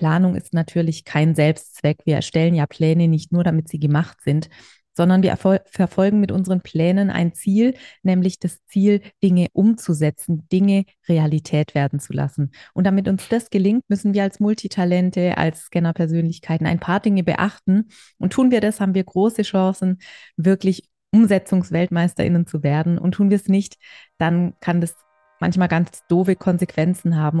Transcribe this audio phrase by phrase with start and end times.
[0.00, 1.98] Planung ist natürlich kein Selbstzweck.
[2.06, 4.48] Wir erstellen ja Pläne nicht nur, damit sie gemacht sind,
[4.96, 11.74] sondern wir verfolgen mit unseren Plänen ein Ziel, nämlich das Ziel, Dinge umzusetzen, Dinge Realität
[11.74, 12.50] werden zu lassen.
[12.72, 17.88] Und damit uns das gelingt, müssen wir als Multitalente, als Scanner-Persönlichkeiten ein paar Dinge beachten.
[18.16, 19.98] Und tun wir das, haben wir große Chancen,
[20.38, 22.96] wirklich UmsetzungsweltmeisterInnen zu werden.
[22.96, 23.76] Und tun wir es nicht,
[24.16, 24.96] dann kann das
[25.40, 27.40] manchmal ganz doofe Konsequenzen haben.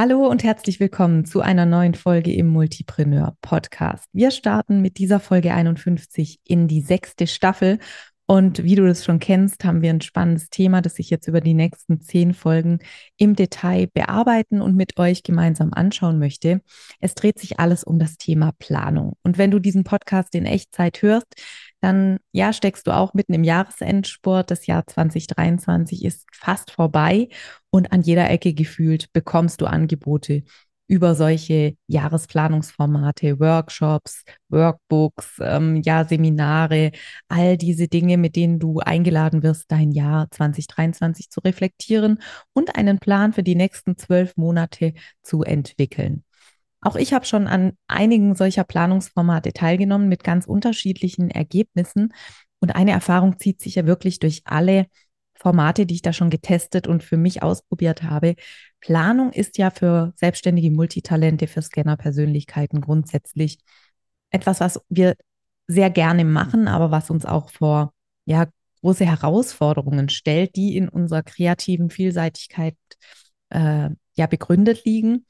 [0.00, 4.04] Hallo und herzlich willkommen zu einer neuen Folge im Multipreneur Podcast.
[4.12, 7.80] Wir starten mit dieser Folge 51 in die sechste Staffel.
[8.30, 11.40] Und wie du das schon kennst, haben wir ein spannendes Thema, das ich jetzt über
[11.40, 12.80] die nächsten zehn Folgen
[13.16, 16.60] im Detail bearbeiten und mit euch gemeinsam anschauen möchte.
[17.00, 19.14] Es dreht sich alles um das Thema Planung.
[19.22, 21.26] Und wenn du diesen Podcast in Echtzeit hörst,
[21.80, 24.50] dann ja, steckst du auch mitten im Jahresendsport.
[24.50, 27.28] Das Jahr 2023 ist fast vorbei
[27.70, 30.42] und an jeder Ecke gefühlt bekommst du Angebote
[30.88, 36.92] über solche Jahresplanungsformate, Workshops, Workbooks, ähm, ja, Seminare,
[37.28, 42.20] all diese Dinge, mit denen du eingeladen wirst, dein Jahr 2023 zu reflektieren
[42.54, 46.24] und einen Plan für die nächsten zwölf Monate zu entwickeln.
[46.80, 52.14] Auch ich habe schon an einigen solcher Planungsformate teilgenommen mit ganz unterschiedlichen Ergebnissen.
[52.60, 54.86] Und eine Erfahrung zieht sich ja wirklich durch alle
[55.34, 58.34] Formate, die ich da schon getestet und für mich ausprobiert habe.
[58.80, 63.58] Planung ist ja für selbstständige Multitalente, für Scanner-Persönlichkeiten grundsätzlich
[64.30, 65.16] etwas, was wir
[65.66, 67.92] sehr gerne machen, aber was uns auch vor
[68.24, 68.46] ja,
[68.80, 72.76] große Herausforderungen stellt, die in unserer kreativen Vielseitigkeit
[73.50, 75.26] äh, ja begründet liegen.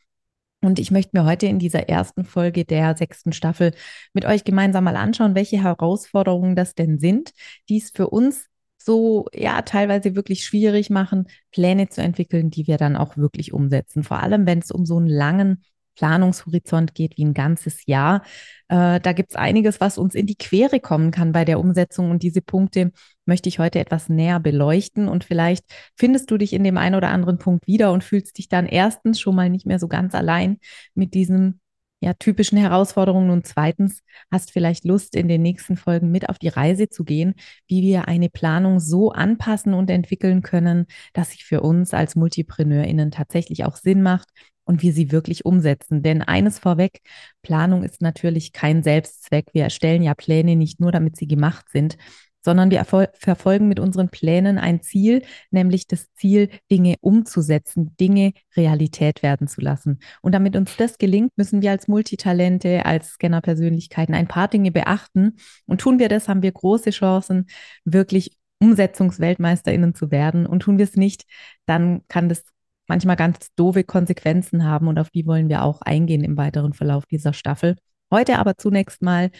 [0.60, 3.72] Und ich möchte mir heute in dieser ersten Folge der sechsten Staffel
[4.12, 7.32] mit euch gemeinsam mal anschauen, welche Herausforderungen das denn sind,
[7.68, 8.48] die es für uns
[8.88, 14.02] so, ja, teilweise wirklich schwierig machen, Pläne zu entwickeln, die wir dann auch wirklich umsetzen.
[14.02, 15.62] Vor allem, wenn es um so einen langen
[15.94, 18.22] Planungshorizont geht wie ein ganzes Jahr.
[18.68, 22.10] Äh, da gibt es einiges, was uns in die Quere kommen kann bei der Umsetzung.
[22.10, 22.92] Und diese Punkte
[23.26, 25.08] möchte ich heute etwas näher beleuchten.
[25.08, 25.64] Und vielleicht
[25.96, 29.20] findest du dich in dem einen oder anderen Punkt wieder und fühlst dich dann erstens
[29.20, 30.58] schon mal nicht mehr so ganz allein
[30.94, 31.60] mit diesem
[32.00, 36.48] ja, typischen Herausforderungen und zweitens hast vielleicht Lust, in den nächsten Folgen mit auf die
[36.48, 37.34] Reise zu gehen,
[37.66, 43.10] wie wir eine Planung so anpassen und entwickeln können, dass sie für uns als MultipreneurInnen
[43.10, 44.28] tatsächlich auch Sinn macht
[44.64, 46.02] und wir sie wirklich umsetzen.
[46.02, 47.00] Denn eines vorweg,
[47.42, 49.46] Planung ist natürlich kein Selbstzweck.
[49.52, 51.96] Wir erstellen ja Pläne nicht nur, damit sie gemacht sind,
[52.40, 59.22] sondern wir verfolgen mit unseren Plänen ein Ziel, nämlich das Ziel, Dinge umzusetzen, Dinge Realität
[59.22, 59.98] werden zu lassen.
[60.22, 65.36] Und damit uns das gelingt, müssen wir als Multitalente, als Scanner-Persönlichkeiten ein paar Dinge beachten.
[65.66, 67.46] Und tun wir das, haben wir große Chancen,
[67.84, 70.46] wirklich UmsetzungsweltmeisterInnen zu werden.
[70.46, 71.24] Und tun wir es nicht,
[71.66, 72.44] dann kann das
[72.88, 77.04] manchmal ganz doofe Konsequenzen haben und auf die wollen wir auch eingehen im weiteren Verlauf
[77.06, 77.76] dieser Staffel.
[78.10, 79.30] Heute aber zunächst mal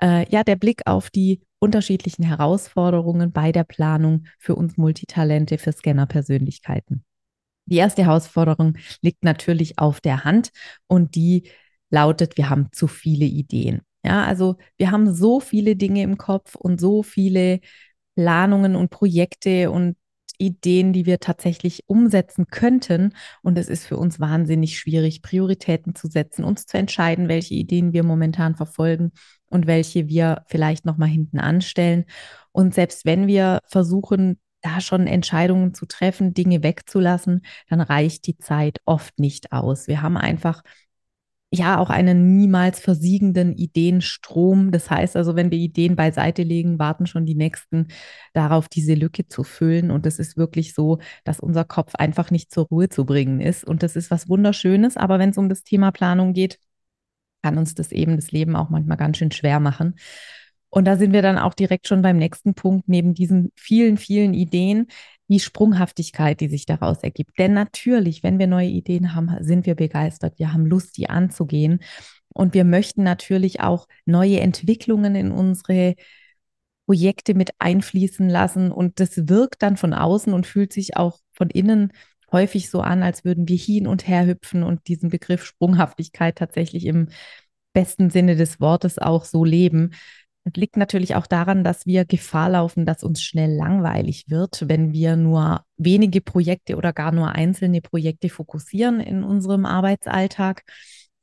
[0.00, 5.72] äh, ja der Blick auf die unterschiedlichen Herausforderungen bei der Planung für uns Multitalente, für
[5.72, 7.04] Scanner-Persönlichkeiten.
[7.66, 10.50] Die erste Herausforderung liegt natürlich auf der Hand
[10.88, 11.48] und die
[11.88, 13.82] lautet, wir haben zu viele Ideen.
[14.04, 17.60] Ja, also wir haben so viele Dinge im Kopf und so viele
[18.16, 19.96] Planungen und Projekte und
[20.38, 23.14] Ideen, die wir tatsächlich umsetzen könnten.
[23.42, 27.92] Und es ist für uns wahnsinnig schwierig, Prioritäten zu setzen, uns zu entscheiden, welche Ideen
[27.92, 29.12] wir momentan verfolgen
[29.46, 32.04] und welche wir vielleicht nochmal hinten anstellen.
[32.52, 38.38] Und selbst wenn wir versuchen, da schon Entscheidungen zu treffen, Dinge wegzulassen, dann reicht die
[38.38, 39.88] Zeit oft nicht aus.
[39.88, 40.62] Wir haben einfach
[41.52, 44.70] ja auch einen niemals versiegenden Ideenstrom.
[44.70, 47.88] Das heißt also, wenn wir Ideen beiseite legen, warten schon die nächsten
[48.32, 49.90] darauf, diese Lücke zu füllen.
[49.90, 53.64] Und es ist wirklich so, dass unser Kopf einfach nicht zur Ruhe zu bringen ist.
[53.64, 54.96] Und das ist was Wunderschönes.
[54.96, 56.58] Aber wenn es um das Thema Planung geht,
[57.42, 59.96] kann uns das eben das Leben auch manchmal ganz schön schwer machen.
[60.70, 64.32] Und da sind wir dann auch direkt schon beim nächsten Punkt, neben diesen vielen, vielen
[64.32, 64.86] Ideen,
[65.32, 67.38] die Sprunghaftigkeit, die sich daraus ergibt.
[67.38, 70.38] Denn natürlich, wenn wir neue Ideen haben, sind wir begeistert.
[70.38, 71.80] Wir haben Lust, die anzugehen.
[72.34, 75.94] Und wir möchten natürlich auch neue Entwicklungen in unsere
[76.86, 78.70] Projekte mit einfließen lassen.
[78.70, 81.92] Und das wirkt dann von außen und fühlt sich auch von innen
[82.30, 86.84] häufig so an, als würden wir hin und her hüpfen und diesen Begriff Sprunghaftigkeit tatsächlich
[86.84, 87.08] im
[87.72, 89.92] besten Sinne des Wortes auch so leben.
[90.54, 95.14] Liegt natürlich auch daran, dass wir Gefahr laufen, dass uns schnell langweilig wird, wenn wir
[95.14, 100.64] nur wenige Projekte oder gar nur einzelne Projekte fokussieren in unserem Arbeitsalltag.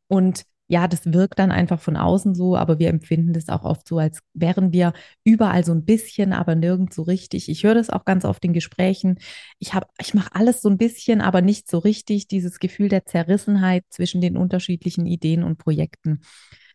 [0.07, 3.87] Und ja, das wirkt dann einfach von außen so, aber wir empfinden das auch oft
[3.87, 4.93] so, als wären wir
[5.23, 7.49] überall so ein bisschen, aber nirgends so richtig.
[7.49, 9.17] Ich höre das auch ganz oft in Gesprächen.
[9.57, 12.27] Ich habe, ich mache alles so ein bisschen, aber nicht so richtig.
[12.27, 16.21] Dieses Gefühl der Zerrissenheit zwischen den unterschiedlichen Ideen und Projekten.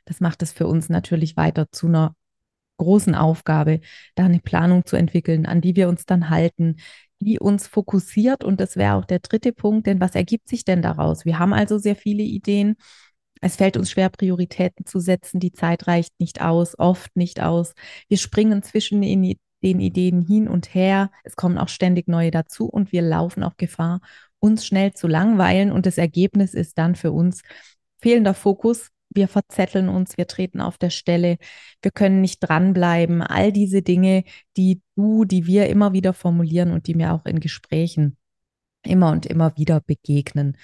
[0.05, 2.17] Das macht es für uns natürlich weiter zu einer
[2.77, 3.81] großen Aufgabe,
[4.15, 6.77] da eine Planung zu entwickeln, an die wir uns dann halten,
[7.21, 8.45] die uns fokussiert.
[8.45, 11.25] Und das wäre auch der dritte Punkt, denn was ergibt sich denn daraus?
[11.25, 12.77] Wir haben also sehr viele Ideen
[13.45, 15.39] es fällt uns schwer, Prioritäten zu setzen.
[15.39, 17.75] Die Zeit reicht nicht aus, oft nicht aus.
[18.09, 21.11] Wir springen zwischen den Ideen hin und her.
[21.25, 24.01] Es kommen auch ständig neue dazu und wir laufen auch Gefahr,
[24.39, 25.73] uns schnell zu langweilen.
[25.73, 27.43] Und das Ergebnis ist dann für uns
[28.01, 28.89] fehlender Fokus.
[29.15, 31.39] Wir verzetteln uns, wir treten auf der Stelle,
[31.83, 33.23] wir können nicht dranbleiben.
[33.23, 34.25] All diese Dinge,
[34.57, 38.17] die du, die wir immer wieder formulieren und die mir auch in Gesprächen
[38.83, 40.57] immer und immer wieder begegnen.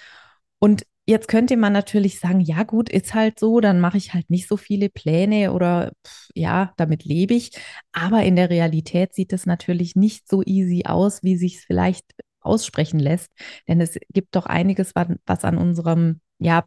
[0.58, 4.30] Und Jetzt könnte man natürlich sagen, ja gut, ist halt so, dann mache ich halt
[4.30, 5.90] nicht so viele Pläne oder
[6.36, 7.50] ja, damit lebe ich.
[7.90, 12.04] Aber in der Realität sieht es natürlich nicht so easy aus, wie sich es vielleicht
[12.40, 13.28] aussprechen lässt.
[13.66, 16.62] Denn es gibt doch einiges, was an unserem ja,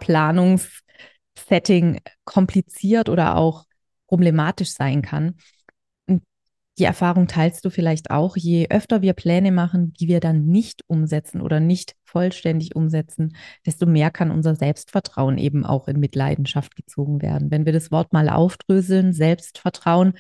[1.36, 3.66] Planungssetting kompliziert oder auch
[4.08, 5.36] problematisch sein kann
[6.80, 10.82] die Erfahrung teilst du vielleicht auch, je öfter wir Pläne machen, die wir dann nicht
[10.88, 13.36] umsetzen oder nicht vollständig umsetzen,
[13.66, 17.52] desto mehr kann unser Selbstvertrauen eben auch in Mitleidenschaft gezogen werden.
[17.52, 20.14] Wenn wir das Wort mal aufdröseln, Selbstvertrauen,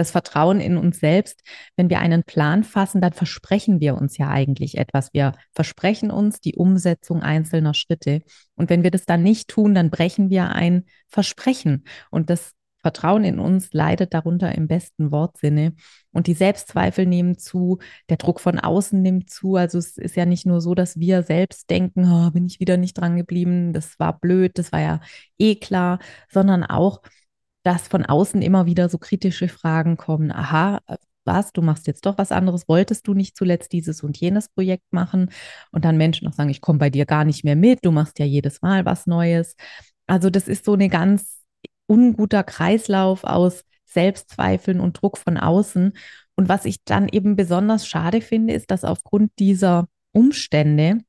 [0.00, 1.42] das Vertrauen in uns selbst,
[1.76, 5.12] wenn wir einen Plan fassen, dann versprechen wir uns ja eigentlich etwas.
[5.12, 8.22] Wir versprechen uns die Umsetzung einzelner Schritte.
[8.56, 11.84] Und wenn wir das dann nicht tun, dann brechen wir ein Versprechen.
[12.10, 15.74] Und das Vertrauen in uns leidet darunter im besten Wortsinne.
[16.12, 19.56] Und die Selbstzweifel nehmen zu, der Druck von außen nimmt zu.
[19.56, 22.76] Also es ist ja nicht nur so, dass wir selbst denken, oh, bin ich wieder
[22.76, 25.00] nicht dran geblieben, das war blöd, das war ja
[25.38, 25.98] eh klar,
[26.30, 27.02] sondern auch,
[27.62, 30.32] dass von außen immer wieder so kritische Fragen kommen.
[30.32, 30.80] Aha,
[31.24, 34.92] was, du machst jetzt doch was anderes, wolltest du nicht zuletzt dieses und jenes Projekt
[34.92, 35.30] machen?
[35.70, 38.18] Und dann Menschen noch sagen, ich komme bei dir gar nicht mehr mit, du machst
[38.18, 39.56] ja jedes Mal was Neues.
[40.06, 41.38] Also das ist so eine ganz
[41.86, 45.92] unguter Kreislauf aus Selbstzweifeln und Druck von außen.
[46.36, 51.00] Und was ich dann eben besonders schade finde, ist, dass aufgrund dieser Umstände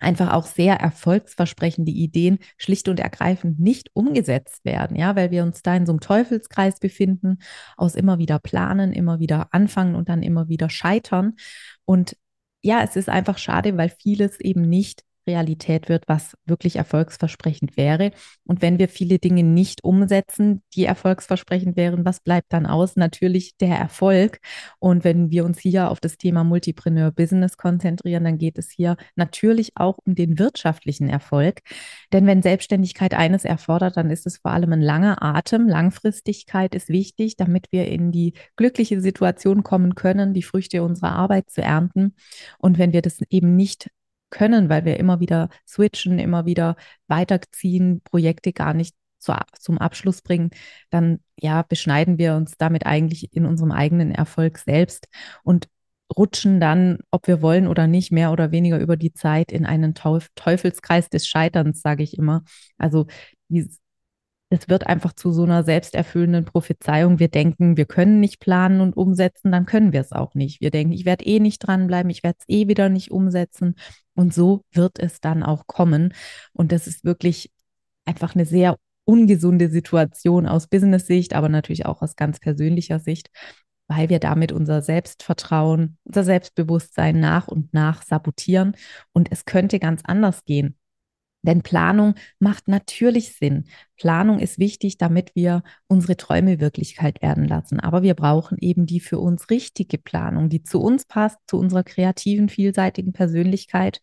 [0.00, 5.62] einfach auch sehr erfolgsversprechende Ideen schlicht und ergreifend nicht umgesetzt werden, ja, weil wir uns
[5.62, 7.38] da in so einem Teufelskreis befinden,
[7.76, 11.34] aus immer wieder planen, immer wieder anfangen und dann immer wieder scheitern.
[11.84, 12.16] Und
[12.62, 18.10] ja, es ist einfach schade, weil vieles eben nicht Realität wird, was wirklich erfolgsversprechend wäre.
[18.44, 22.96] Und wenn wir viele Dinge nicht umsetzen, die erfolgsversprechend wären, was bleibt dann aus?
[22.96, 24.40] Natürlich der Erfolg.
[24.80, 28.96] Und wenn wir uns hier auf das Thema Multipreneur Business konzentrieren, dann geht es hier
[29.14, 31.60] natürlich auch um den wirtschaftlichen Erfolg.
[32.12, 35.68] Denn wenn Selbstständigkeit eines erfordert, dann ist es vor allem ein langer Atem.
[35.68, 41.50] Langfristigkeit ist wichtig, damit wir in die glückliche Situation kommen können, die Früchte unserer Arbeit
[41.50, 42.14] zu ernten.
[42.58, 43.90] Und wenn wir das eben nicht
[44.30, 46.76] können, weil wir immer wieder switchen, immer wieder
[47.06, 50.50] weiterziehen, Projekte gar nicht zu, zum Abschluss bringen,
[50.90, 55.08] dann ja, beschneiden wir uns damit eigentlich in unserem eigenen Erfolg selbst
[55.42, 55.68] und
[56.16, 59.94] rutschen dann, ob wir wollen oder nicht, mehr oder weniger über die Zeit in einen
[59.94, 62.44] Teuf Teufelskreis des Scheiterns, sage ich immer.
[62.78, 63.06] Also
[63.48, 63.78] dieses
[64.50, 67.18] es wird einfach zu so einer selbsterfüllenden Prophezeiung.
[67.18, 70.60] Wir denken, wir können nicht planen und umsetzen, dann können wir es auch nicht.
[70.60, 73.74] Wir denken, ich werde eh nicht dranbleiben, ich werde es eh wieder nicht umsetzen.
[74.14, 76.14] Und so wird es dann auch kommen.
[76.52, 77.50] Und das ist wirklich
[78.06, 83.28] einfach eine sehr ungesunde Situation aus Business-Sicht, aber natürlich auch aus ganz persönlicher Sicht,
[83.86, 88.74] weil wir damit unser Selbstvertrauen, unser Selbstbewusstsein nach und nach sabotieren.
[89.12, 90.77] Und es könnte ganz anders gehen.
[91.48, 93.64] Denn Planung macht natürlich Sinn.
[93.96, 97.80] Planung ist wichtig, damit wir unsere Träume Wirklichkeit werden lassen.
[97.80, 101.84] Aber wir brauchen eben die für uns richtige Planung, die zu uns passt, zu unserer
[101.84, 104.02] kreativen, vielseitigen Persönlichkeit.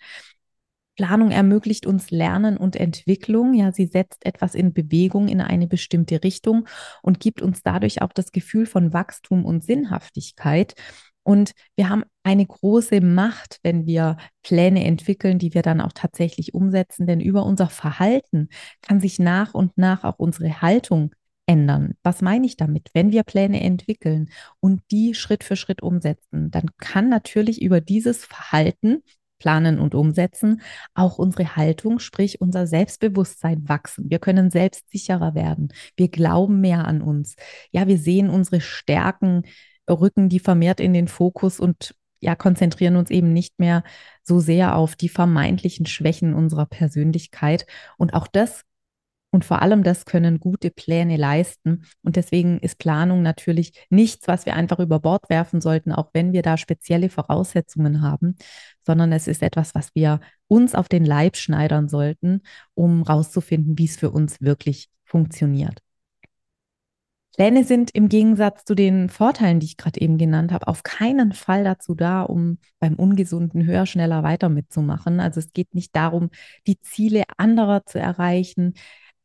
[0.96, 3.54] Planung ermöglicht uns Lernen und Entwicklung.
[3.54, 6.68] Ja, sie setzt etwas in Bewegung in eine bestimmte Richtung
[7.04, 10.74] und gibt uns dadurch auch das Gefühl von Wachstum und Sinnhaftigkeit.
[11.26, 16.54] Und wir haben eine große Macht, wenn wir Pläne entwickeln, die wir dann auch tatsächlich
[16.54, 17.08] umsetzen.
[17.08, 18.50] Denn über unser Verhalten
[18.82, 21.14] kann sich nach und nach auch unsere Haltung
[21.48, 21.96] ändern.
[22.04, 22.90] Was meine ich damit?
[22.94, 24.30] Wenn wir Pläne entwickeln
[24.60, 29.04] und die Schritt für Schritt umsetzen, dann kann natürlich über dieses Verhalten
[29.40, 30.62] planen und umsetzen,
[30.94, 34.10] auch unsere Haltung, sprich unser Selbstbewusstsein wachsen.
[34.10, 35.74] Wir können selbstsicherer werden.
[35.98, 37.36] Wir glauben mehr an uns.
[37.72, 39.44] Ja, wir sehen unsere Stärken,
[39.90, 43.84] rücken die vermehrt in den Fokus und ja, konzentrieren uns eben nicht mehr
[44.24, 47.68] so sehr auf die vermeintlichen Schwächen unserer Persönlichkeit.
[47.98, 48.64] Und auch das
[49.36, 51.84] und vor allem das können gute Pläne leisten.
[52.04, 56.32] Und deswegen ist Planung natürlich nichts, was wir einfach über Bord werfen sollten, auch wenn
[56.32, 58.38] wir da spezielle Voraussetzungen haben,
[58.86, 62.44] sondern es ist etwas, was wir uns auf den Leib schneidern sollten,
[62.76, 65.85] um rauszufinden, wie es für uns wirklich funktioniert.
[67.36, 71.34] Pläne sind im Gegensatz zu den Vorteilen, die ich gerade eben genannt habe, auf keinen
[71.34, 75.20] Fall dazu da, um beim ungesunden höher, schneller weiter mitzumachen.
[75.20, 76.30] Also es geht nicht darum,
[76.66, 78.74] die Ziele anderer zu erreichen,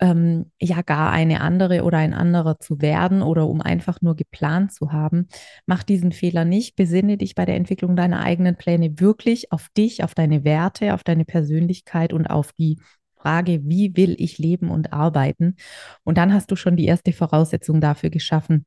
[0.00, 4.73] ähm, ja gar eine andere oder ein anderer zu werden oder um einfach nur geplant
[4.73, 5.29] zu haben.
[5.67, 6.75] Mach diesen Fehler nicht.
[6.75, 11.05] Besinne dich bei der Entwicklung deiner eigenen Pläne wirklich auf dich, auf deine Werte, auf
[11.05, 12.81] deine Persönlichkeit und auf die
[13.21, 15.57] Frage, wie will ich leben und arbeiten?
[16.05, 18.65] Und dann hast du schon die erste Voraussetzung dafür geschaffen,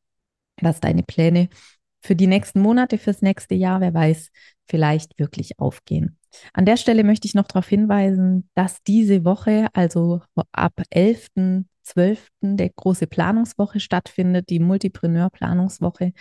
[0.57, 1.49] dass deine Pläne
[2.01, 4.29] für die nächsten Monate, fürs nächste Jahr, wer weiß,
[4.67, 6.17] vielleicht wirklich aufgehen.
[6.53, 12.17] An der Stelle möchte ich noch darauf hinweisen, dass diese Woche, also ab 11.12.
[12.41, 16.13] der große Planungswoche stattfindet, die Multipreneur-Planungswoche.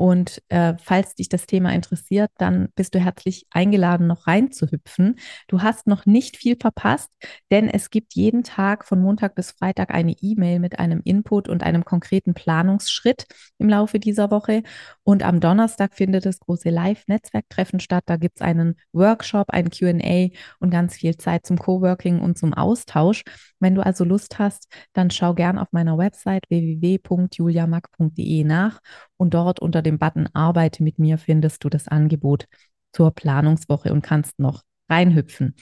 [0.00, 5.18] Und äh, falls dich das Thema interessiert, dann bist du herzlich eingeladen, noch reinzuhüpfen.
[5.46, 7.10] Du hast noch nicht viel verpasst,
[7.50, 11.62] denn es gibt jeden Tag von Montag bis Freitag eine E-Mail mit einem Input und
[11.62, 13.26] einem konkreten Planungsschritt
[13.58, 14.62] im Laufe dieser Woche.
[15.02, 18.04] Und am Donnerstag findet das große Live-Netzwerktreffen statt.
[18.06, 20.28] Da gibt es einen Workshop, ein QA
[20.60, 23.22] und ganz viel Zeit zum Coworking und zum Austausch.
[23.58, 28.80] Wenn du also Lust hast, dann schau gern auf meiner Website www.juliamack.de nach
[29.20, 32.46] und dort unter dem Button Arbeite mit mir findest du das Angebot
[32.92, 35.54] zur Planungswoche und kannst noch reinhüpfen.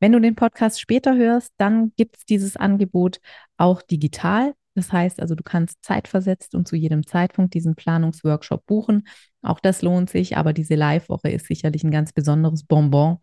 [0.00, 3.20] Wenn du den Podcast später hörst, dann gibt es dieses Angebot
[3.56, 4.52] auch digital.
[4.74, 9.08] Das heißt also, du kannst zeitversetzt und zu jedem Zeitpunkt diesen Planungsworkshop buchen.
[9.40, 13.16] Auch das lohnt sich, aber diese Live-Woche ist sicherlich ein ganz besonderes Bonbon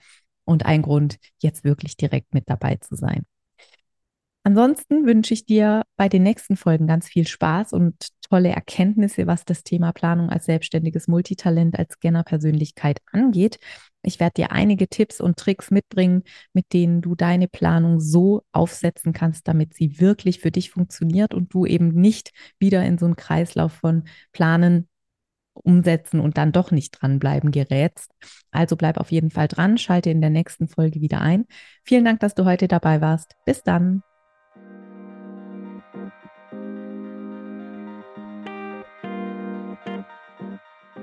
[0.43, 3.27] und ein Grund, jetzt wirklich direkt mit dabei zu sein.
[4.43, 7.95] Ansonsten wünsche ich dir bei den nächsten Folgen ganz viel Spaß und
[8.33, 13.59] tolle Erkenntnisse, was das Thema Planung als selbstständiges Multitalent, als Scanner-Persönlichkeit angeht.
[14.01, 19.13] Ich werde dir einige Tipps und Tricks mitbringen, mit denen du deine Planung so aufsetzen
[19.13, 23.15] kannst, damit sie wirklich für dich funktioniert und du eben nicht wieder in so einen
[23.15, 24.89] Kreislauf von Planen,
[25.53, 28.09] umsetzen und dann doch nicht dranbleiben gerätst.
[28.49, 31.45] Also bleib auf jeden Fall dran, schalte in der nächsten Folge wieder ein.
[31.83, 33.35] Vielen Dank, dass du heute dabei warst.
[33.45, 34.01] Bis dann.